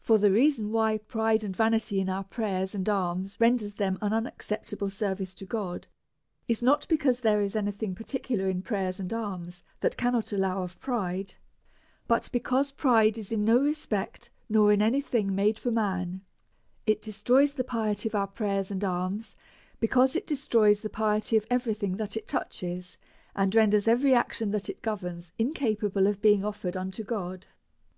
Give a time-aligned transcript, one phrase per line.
[0.00, 4.12] For the reason why pride and vanity in our prayers and alms render them an
[4.12, 5.86] unacceptable service to God,
[6.46, 10.62] is not because there is any thing particular in prayers and alms that cannot allow
[10.62, 11.36] of pride,
[12.06, 16.20] but because pride is in no respect nor in any thing made for man;
[16.84, 19.36] it destroys the piety of our prayers and alms,
[19.80, 22.98] because it destroys the piety of every thing that it touches,
[23.34, 27.46] and renders every action that it governs incapable of be ing offered unto God.